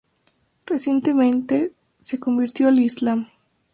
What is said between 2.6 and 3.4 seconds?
al Islam.